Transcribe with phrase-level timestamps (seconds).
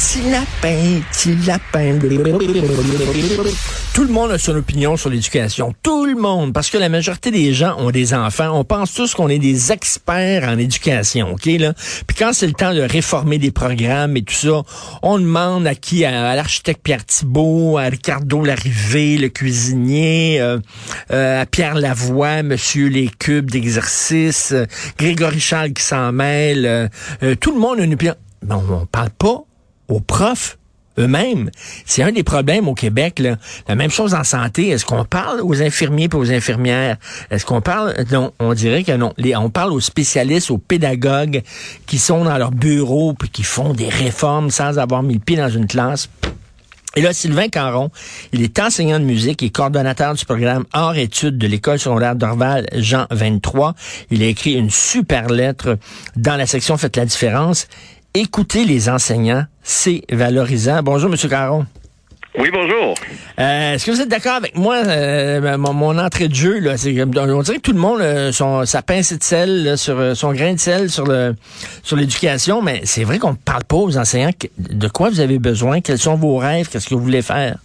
[0.00, 1.98] Petit lapin, petit lapin.
[3.92, 5.74] Tout le monde a son opinion sur l'éducation.
[5.82, 6.54] Tout le monde.
[6.54, 8.58] Parce que la majorité des gens ont des enfants.
[8.58, 11.74] On pense tous qu'on est des experts en éducation, OK, là?
[12.06, 14.62] Puis quand c'est le temps de réformer des programmes et tout ça,
[15.02, 16.02] on demande à qui?
[16.06, 20.60] À, l'architecte Pierre Thibault, à Ricardo Larrivé, le cuisinier, euh,
[21.12, 24.64] euh, à Pierre Lavoie, Monsieur les cubes d'exercice, euh,
[24.96, 26.88] Grégory Charles qui s'en mêle.
[27.38, 28.14] tout le monde a une opinion.
[28.42, 29.44] Mais on parle pas
[29.90, 30.56] aux profs
[30.98, 31.50] eux-mêmes.
[31.86, 33.18] C'est un des problèmes au Québec.
[33.18, 33.36] Là.
[33.68, 34.68] La même chose en santé.
[34.68, 36.96] Est-ce qu'on parle aux infirmiers et aux infirmières?
[37.30, 37.94] Est-ce qu'on parle...
[38.10, 39.12] Non, on dirait que non.
[39.36, 41.42] on parle aux spécialistes, aux pédagogues
[41.86, 45.36] qui sont dans leur bureau puis qui font des réformes sans avoir mis le pied
[45.36, 46.08] dans une classe.
[46.96, 47.90] Et là, Sylvain Caron,
[48.32, 52.66] il est enseignant de musique et coordonnateur du programme Hors études de l'École secondaire d'Orval,
[52.74, 53.76] Jean 23.
[54.10, 55.78] Il a écrit une super lettre
[56.16, 57.68] dans la section Faites la différence
[58.14, 60.82] écouter les enseignants, c'est valorisant.
[60.82, 61.66] Bonjour, Monsieur Caron.
[62.38, 62.94] Oui, bonjour.
[63.40, 66.96] Euh, est-ce que vous êtes d'accord avec moi, euh, mon, entrée de jeu, là, c'est,
[67.02, 70.54] on dirait que tout le monde, euh, son, sa pincée de sel, sur son grain
[70.54, 71.34] de sel sur le
[71.82, 75.40] sur l'éducation, mais c'est vrai qu'on ne parle pas aux enseignants de quoi vous avez
[75.40, 77.56] besoin, quels sont vos rêves, qu'est-ce que vous voulez faire?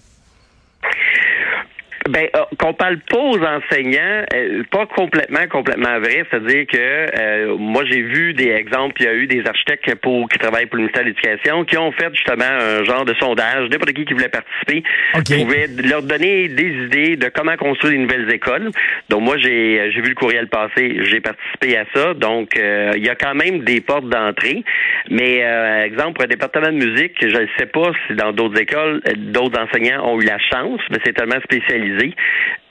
[2.08, 6.24] Ben, euh, qu'on parle pas aux enseignants, euh, pas complètement, complètement vrai.
[6.30, 9.02] C'est-à-dire que euh, moi, j'ai vu des exemples.
[9.02, 11.80] Il y a eu des architectes pour qui travaillent pour le ministère de l'Éducation qui
[11.80, 13.70] ont fait justement un genre de sondage.
[13.72, 14.84] N'importe qui qui voulait participer
[15.14, 18.70] pouvait leur donner des idées de comment construire des nouvelles écoles.
[19.10, 21.00] Donc moi, j'ai j'ai vu le courriel passer.
[21.06, 22.14] J'ai participé à ça.
[22.14, 24.64] Donc il y a quand même des portes d'entrée.
[25.10, 25.40] Mais
[25.84, 29.60] exemple pour un département de musique, je ne sais pas si dans d'autres écoles, d'autres
[29.60, 31.95] enseignants ont eu la chance, mais c'est tellement spécialisé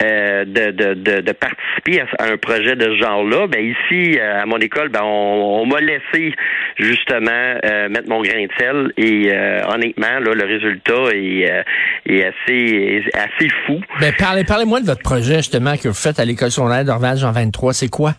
[0.03, 3.47] euh, de, participer à, un projet de ce genre-là.
[3.47, 6.35] Ben ici, euh, à mon école, ben on, m'a laissé
[6.77, 7.31] justement
[7.65, 9.33] euh, mettre mon grain de sel et
[9.69, 11.65] honnêtement, là, le résultat est,
[12.07, 13.81] est assez assez fou.
[14.01, 17.33] Ben parlez, parlez-moi de votre projet justement que vous faites à l'école secondaire d'Orval en
[17.33, 17.73] 23.
[17.73, 18.15] C'est quoi?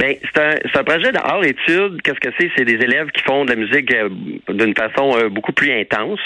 [0.00, 2.00] Ben, c'est un, un, projet d'art étude.
[2.00, 2.50] Qu'est-ce que c'est?
[2.56, 4.08] C'est des élèves qui font de la musique euh,
[4.48, 6.20] d'une façon euh, beaucoup plus intense.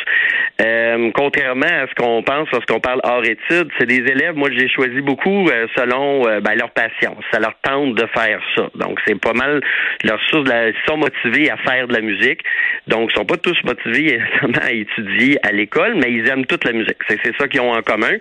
[0.61, 4.69] Euh, contrairement à ce qu'on pense lorsqu'on parle art étude, c'est des élèves, moi j'ai
[4.69, 7.17] choisi beaucoup selon ben, leur passion.
[7.33, 8.71] Ça leur tente de faire ça.
[8.77, 9.61] Donc c'est pas mal
[10.05, 10.49] leur source.
[10.49, 12.43] ils sont motivés à faire de la musique.
[12.87, 14.21] Donc ils sont pas tous motivés
[14.63, 16.99] à étudier à l'école, mais ils aiment toute la musique.
[17.09, 18.15] C'est, c'est ça qu'ils ont en commun.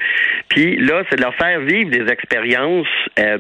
[0.50, 2.88] Puis là, c'est de leur faire vivre des expériences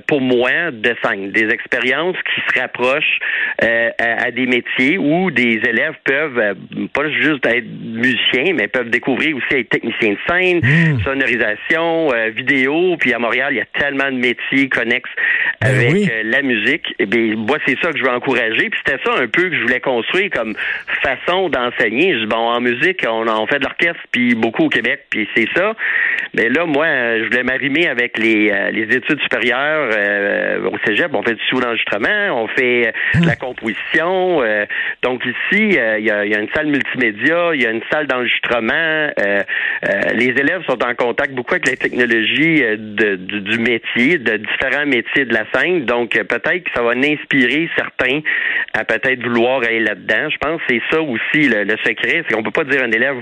[0.07, 3.19] pour moi de scène, des expériences qui se rapprochent
[3.63, 6.53] euh, à, des métiers où des élèves peuvent euh,
[6.93, 11.03] pas juste être musiciens, mais peuvent découvrir aussi être techniciens de scène, mmh.
[11.03, 12.97] sonorisation, euh, vidéo.
[12.99, 15.09] Puis à Montréal, il y a tellement de métiers connexes
[15.61, 16.89] ben avec la musique.
[16.99, 18.69] Et eh bien, moi, c'est ça que je veux encourager.
[18.69, 20.55] Puis c'était ça un peu que je voulais construire comme
[21.01, 22.15] façon d'enseigner.
[22.25, 25.73] Bon, en musique, on, on fait de l'orchestre, puis beaucoup au Québec, puis c'est ça.
[26.33, 26.87] Mais là, moi,
[27.19, 29.89] je voulais m'arrimer avec les, les études supérieures
[30.71, 31.13] au cégep.
[31.13, 31.59] On fait du sous
[32.31, 34.41] on fait euh, la composition.
[34.41, 34.65] Euh,
[35.01, 39.09] donc ici, euh, il y, a, une salle multimédia, il y a une salle d'enregistrement.
[40.13, 45.33] les élèves sont en contact beaucoup avec les technologies du, métier, de différents métiers de
[45.33, 45.85] la scène.
[45.85, 48.21] Donc peut-être que ça va inspirer certains
[48.73, 50.29] à peut-être vouloir aller là-dedans.
[50.29, 52.91] Je pense que c'est ça aussi le, le secret, c'est qu'on peut pas dire un
[52.91, 53.17] élève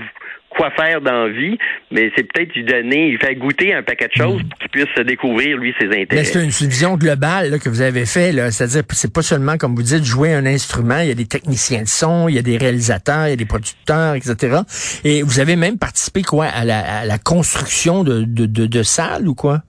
[0.56, 1.58] quoi faire dans la vie,
[1.90, 4.94] mais c'est peut-être lui donner, lui faire goûter un paquet de choses pour qu'il puisse
[4.96, 6.06] se découvrir, lui, ses intérêts.
[6.10, 9.82] Mais c'est une vision globale que vous avez fait, c'est-à-dire c'est pas seulement, comme vous
[9.82, 12.56] dites, jouer un instrument, il y a des techniciens de son, il y a des
[12.56, 14.60] réalisateurs, il y a des producteurs, etc.
[15.04, 19.62] Et vous avez même participé, quoi, à la, construction de, de, de salles ou quoi?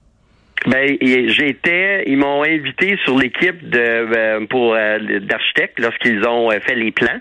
[0.66, 6.58] Ben, j'étais, ils m'ont invité sur l'équipe de euh, pour euh, d'architectes lorsqu'ils ont euh,
[6.60, 7.20] fait les plans.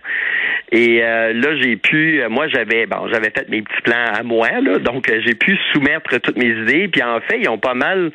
[0.71, 4.79] Et là, j'ai pu, moi, j'avais, bon, j'avais fait mes petits plans à moi, là,
[4.79, 6.87] donc j'ai pu soumettre toutes mes idées.
[6.87, 8.11] Puis en fait, ils ont pas mal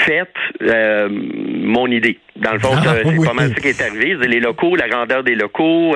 [0.00, 0.28] fait
[0.68, 2.18] mon idée.
[2.36, 4.16] Dans le fond, ah, c'est pas mal ce qui est arrivé.
[4.26, 5.94] Les locaux, la grandeur des locaux,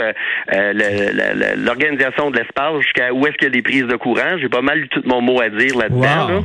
[1.56, 4.37] l'organisation de l'espace, jusqu'à où est-ce qu'il y a des prises de courant.
[4.38, 6.29] J'ai pas mal eu tout mon mot à dire là-dedans.
[6.29, 6.41] Là.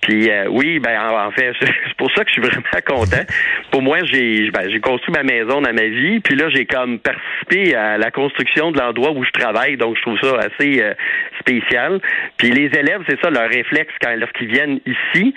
[0.00, 3.24] Puis euh, oui, ben en, fait, c'est pour ça que je suis vraiment content.
[3.70, 6.98] Pour moi, j'ai ben, j'ai construit ma maison dans ma vie, puis là j'ai comme
[6.98, 10.94] participé à la construction de l'endroit où je travaille, donc je trouve ça assez euh,
[11.40, 12.00] spécial.
[12.38, 15.34] Puis les élèves, c'est ça leur réflexe quand lorsqu'ils viennent ici,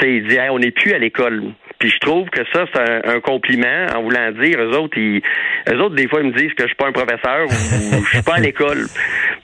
[0.00, 1.42] c'est dire on n'est plus à l'école.
[1.84, 5.20] Puis je trouve que ça, c'est un, compliment en voulant dire, eux autres, ils,
[5.68, 8.08] eux autres, des fois, ils me disent que je suis pas un professeur ou je
[8.08, 8.86] suis pas à l'école.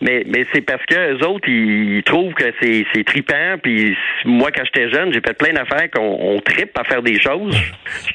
[0.00, 3.58] Mais, mais c'est parce que les autres, ils, trouvent que c'est, c'est trippant.
[3.62, 3.94] Puis
[4.24, 7.54] moi, quand j'étais jeune, j'ai fait plein d'affaires qu'on on trippe à faire des choses.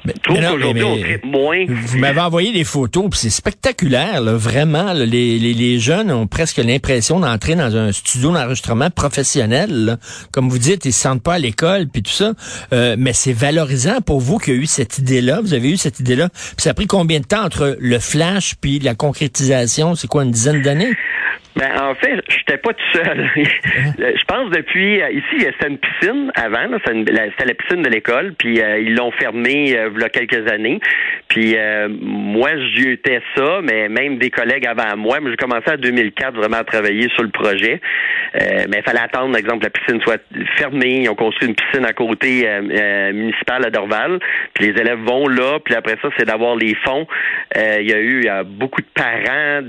[0.05, 1.65] Je trouve qu'aujourd'hui, on trippe moins.
[1.67, 4.93] Vous m'avez envoyé des photos, puis c'est spectaculaire, là, vraiment.
[4.93, 5.05] les,
[5.37, 9.97] les, les, jeunes ont presque l'impression d'entrer dans un studio d'enregistrement professionnel.
[10.31, 12.33] Comme vous dites, ils se sentent pas à l'école, puis tout ça.
[12.73, 15.41] Euh, mais c'est valorisant pour vous qui a eu cette idée-là?
[15.41, 16.29] Vous avez eu cette idée-là?
[16.29, 19.95] Puis ça a pris combien de temps entre le flash puis la concrétisation?
[19.95, 20.93] C'est quoi, une dizaine d'années?
[21.55, 23.29] Ben, en fait, j'étais pas tout seul.
[23.35, 28.61] je pense depuis euh, ici, c'était une piscine avant, c'était la piscine de l'école, puis
[28.61, 30.81] euh, ils l'ont fermée euh, il y a quelques années.
[31.27, 31.55] Puis
[32.01, 35.17] moi, j'y étais ça, mais même des collègues avant moi.
[35.25, 37.81] J'ai commencé en 2004 vraiment à travailler sur le projet.
[38.33, 40.21] mais il fallait attendre, par exemple, la piscine soit
[40.57, 41.01] fermée.
[41.03, 42.47] Ils ont construit une piscine à côté
[43.13, 44.19] municipale à Dorval.
[44.53, 45.59] Puis les élèves vont là.
[45.63, 47.07] Puis après ça, c'est d'avoir les fonds.
[47.55, 49.61] Il y a eu beaucoup de parents,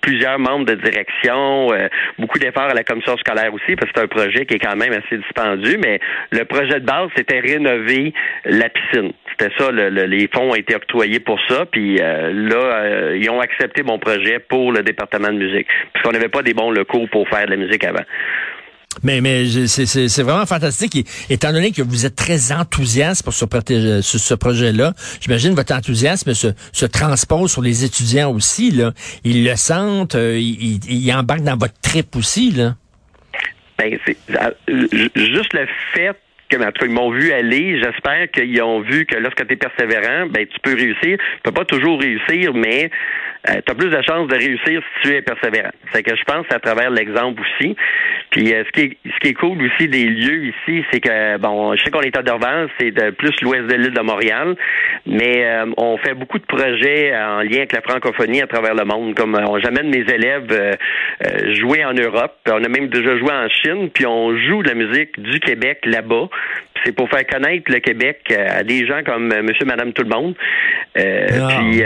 [0.00, 1.88] plusieurs membres de direction, euh,
[2.18, 4.76] beaucoup d'efforts à la commission scolaire aussi, parce que c'est un projet qui est quand
[4.76, 6.00] même assez dispendieux, mais
[6.30, 8.12] le projet de base, c'était rénover
[8.44, 9.12] la piscine.
[9.30, 13.82] C'était ça, les fonds été octroyés pour ça, puis euh, là, euh, ils ont accepté
[13.82, 17.46] mon projet pour le département de musique, puisqu'on n'avait pas des bons locaux pour faire
[17.46, 18.04] de la musique avant.
[19.04, 21.06] Mais, mais c'est vraiment fantastique.
[21.30, 23.46] étant donné que vous êtes très enthousiaste pour ce,
[24.02, 28.72] ce projet-là, j'imagine votre enthousiasme se, se, transpose sur les étudiants aussi.
[28.72, 28.92] Là.
[29.24, 32.50] Ils le sentent, euh, ils, ils, embarquent dans votre trip aussi.
[32.50, 32.74] Là.
[33.78, 33.96] Ben,
[35.14, 36.16] juste le fait
[36.50, 37.80] que, en tout ils m'ont vu aller.
[37.82, 41.18] J'espère qu'ils ont vu que lorsque tu es persévérant, ben, tu peux réussir.
[41.18, 42.90] Tu peux pas toujours réussir, mais
[43.48, 45.70] euh, tu as plus de chances de réussir si tu es persévérant.
[45.92, 47.74] C'est que je pense à travers l'exemple aussi.
[48.30, 51.38] Puis euh, ce qui est ce qui est cool aussi des lieux ici, c'est que
[51.38, 54.56] bon, je sais qu'on est à Dorval, c'est de plus l'ouest de l'île de Montréal,
[55.06, 58.84] mais euh, on fait beaucoup de projets en lien avec la francophonie à travers le
[58.84, 59.14] monde.
[59.14, 60.76] Comme j'amène mes élèves
[61.54, 64.74] jouer en Europe, on a même déjà joué en Chine, puis on joue de la
[64.74, 66.28] musique du Québec là-bas.
[66.84, 70.34] C'est pour faire connaître le Québec à des gens comme Monsieur, Madame, tout le monde.
[70.96, 71.00] Ah.
[71.48, 71.82] Puis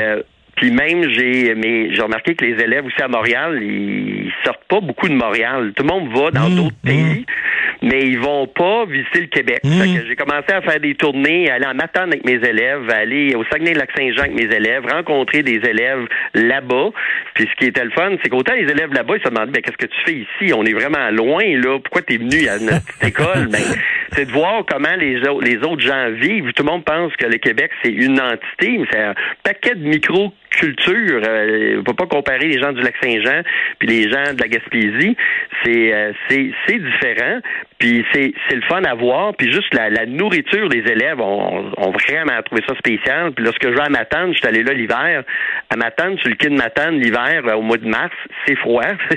[0.56, 4.80] puis même, j'ai mais j'ai remarqué que les élèves aussi à Montréal, ils sortent pas
[4.80, 5.72] beaucoup de Montréal.
[5.74, 7.86] Tout le monde va dans mmh, d'autres pays, mmh.
[7.86, 9.60] mais ils vont pas visiter le Québec.
[9.64, 9.82] Mmh.
[10.06, 14.22] j'ai commencé à faire des tournées, aller en matin avec mes élèves, aller au Saguenay-Lac-Saint-Jean
[14.22, 16.90] avec mes élèves, rencontrer des élèves là-bas.
[17.34, 19.62] Puis ce qui était le fun, c'est qu'autant les élèves là-bas, ils se demandaient, ben,
[19.62, 20.54] qu'est-ce que tu fais ici?
[20.54, 21.78] On est vraiment loin, là.
[21.80, 23.48] Pourquoi tu es venu à notre école?
[23.48, 23.60] Ben,
[24.14, 26.52] c'est de voir comment les, les autres gens vivent.
[26.52, 29.86] Tout le monde pense que le Québec, c'est une entité, mais c'est un paquet de
[29.86, 31.20] micro culture.
[31.26, 33.42] Euh, on peut pas comparer les gens du lac Saint-Jean
[33.78, 35.16] puis les gens de la Gaspésie.
[35.64, 37.40] C'est euh, c'est différent.
[37.84, 39.34] Puis c'est c'est le fun à voir.
[39.36, 43.32] Puis juste la, nourriture, les élèves ont, ont, vraiment trouvé ça spécial.
[43.32, 45.22] Puis lorsque je vais à Matane, je suis allé là l'hiver.
[45.68, 48.14] À Matane, sur le quai de Matane, l'hiver, euh, au mois de mars,
[48.46, 48.84] c'est froid.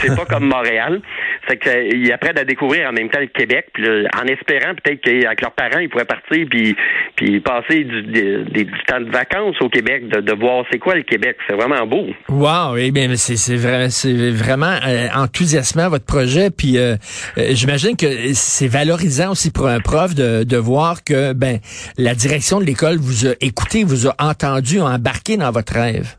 [0.00, 1.00] c'est pas comme Montréal.
[1.48, 3.66] C'est qu'ils apprennent à découvrir en même temps le Québec.
[3.72, 6.76] Puis en espérant peut-être qu'avec leurs parents, ils pourraient partir puis
[7.16, 11.36] puis passer du, temps de vacances au Québec, de, voir c'est quoi le Québec.
[11.48, 12.06] C'est vraiment beau.
[12.28, 16.50] Wow, eh bien, c'est c'est vrai, c'est vraiment euh, enthousiasmant votre projet.
[16.50, 16.96] Puis euh,
[17.38, 18.03] euh, j'imagine que
[18.34, 21.58] c'est valorisant aussi pour un prof de, de voir que ben
[21.98, 26.16] la direction de l'école vous a écouté, vous a entendu, a embarqué dans votre rêve.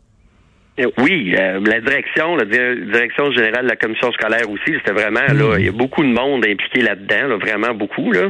[0.98, 5.60] Oui, la direction, la direction générale de la commission scolaire aussi, c'était vraiment là, hmm.
[5.60, 8.30] il y a beaucoup de monde impliqué là-dedans, vraiment beaucoup là.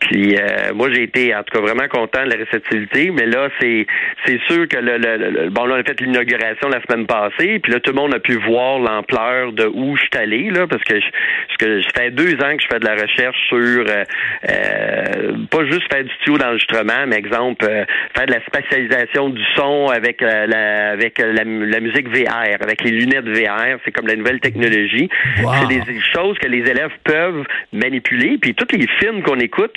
[0.00, 3.48] Puis euh, moi, j'ai été en tout cas vraiment content de la réceptivité, mais là,
[3.60, 3.86] c'est
[4.24, 7.72] c'est sûr que le, le, bon là, on a fait l'inauguration la semaine passée, puis
[7.72, 10.82] là, tout le monde a pu voir l'ampleur de où je suis allé, là, parce
[10.84, 11.06] que je,
[11.48, 14.04] parce que ça fait deux ans que je fais de la recherche sur euh,
[14.48, 17.84] euh pas juste faire du studio d'enregistrement, mais exemple, euh,
[18.16, 21.44] faire de la spatialisation du son avec la avec la,
[21.80, 25.08] musique VR, avec les lunettes VR, c'est comme la nouvelle technologie.
[25.36, 29.76] C'est des choses que les élèves peuvent manipuler, puis tous les films qu'on écoute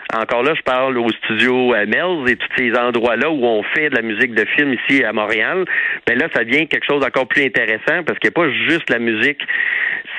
[0.13, 3.95] encore là, je parle au studio Melz et tous ces endroits-là où on fait de
[3.95, 5.65] la musique de film ici à Montréal.
[6.07, 8.89] Mais là, ça devient quelque chose d'encore plus intéressant parce qu'il n'y a pas juste
[8.89, 9.41] la musique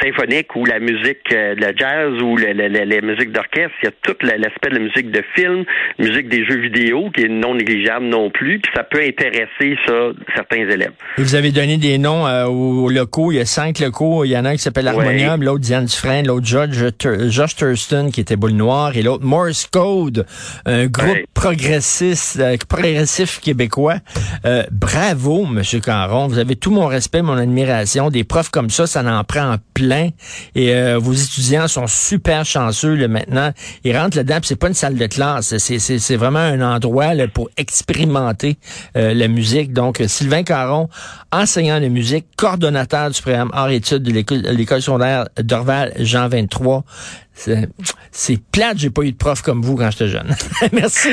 [0.02, 2.54] symphonique ou la musique euh, de la jazz ou la,
[3.02, 3.72] musique d'orchestre.
[3.82, 5.64] Il y a tout l'aspect de la musique de film,
[5.99, 8.58] musique des jeux vidéo qui est non négligeable non plus.
[8.61, 10.92] Puis ça peut intéresser ça certains élèves.
[11.18, 13.32] vous avez donné des noms euh, aux locaux.
[13.32, 14.25] Il y a cinq locaux.
[14.25, 16.82] Il y en a un qui s'appelle Harmonium, l'autre Diane Dufresne, l'autre George,
[17.28, 19.81] George Thurston qui était Boule Noire et l'autre Morse Code
[20.66, 23.96] Un groupe progressiste, euh, progressif québécois.
[24.44, 26.28] Euh, bravo, Monsieur Caron.
[26.28, 28.10] Vous avez tout mon respect, mon admiration.
[28.10, 30.10] Des profs comme ça, ça en prend en plein.
[30.54, 33.50] Et euh, vos étudiants sont super chanceux là, maintenant.
[33.82, 35.56] Ils rentrent là-dedans, c'est pas une salle de classe.
[35.58, 38.56] C'est vraiment un endroit là, pour expérimenter
[38.94, 39.72] la musique.
[39.72, 40.88] Donc, Sylvain Caron,
[41.32, 46.84] enseignant de musique, coordonnateur du programme Art-Études de l'école secondaire Dorval Jean 23.
[47.34, 50.34] C'est plate, j'ai pas eu de prof comme vous quand j'étais jeune.
[50.72, 51.10] Merci.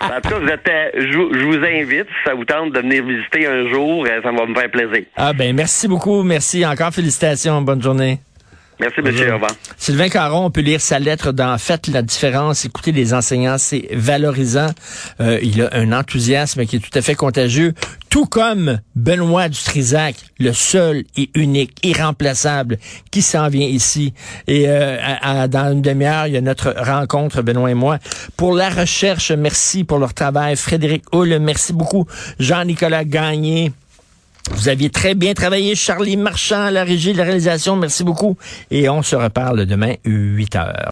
[0.00, 3.04] en tout cas, vous êtes, euh, je, vous invite, si ça vous tente de venir
[3.04, 5.04] visiter un jour, euh, ça va me faire plaisir.
[5.16, 8.20] Ah ben merci beaucoup, merci encore, félicitations, bonne journée.
[8.80, 9.30] Merci, monsieur.
[9.30, 9.52] Au revoir.
[9.76, 12.64] Sylvain Caron, on peut lire sa lettre dans Faites la différence.
[12.64, 14.70] Écoutez les enseignants, c'est valorisant.
[15.20, 17.74] Euh, il a un enthousiasme qui est tout à fait contagieux.
[18.10, 22.78] Tout comme Benoît Dutrisac, le seul et unique, irremplaçable,
[23.10, 24.14] qui s'en vient ici.
[24.46, 24.96] Et euh,
[25.48, 27.98] dans une demi-heure, il y a notre rencontre, Benoît et moi.
[28.36, 30.56] Pour la recherche, merci pour leur travail.
[30.56, 32.06] Frédéric Hull, merci beaucoup.
[32.38, 33.72] Jean-Nicolas Gagné.
[34.50, 37.76] Vous aviez très bien travaillé, Charlie Marchand, à la régie de la réalisation.
[37.76, 38.36] Merci beaucoup.
[38.70, 40.82] Et on se reparle demain, 8 heures.